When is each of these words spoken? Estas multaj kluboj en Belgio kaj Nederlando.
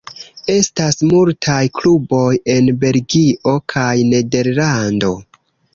Estas 0.53 0.97
multaj 1.11 1.59
kluboj 1.81 2.25
en 2.55 2.73
Belgio 2.85 3.55
kaj 3.77 3.89
Nederlando. 4.15 5.19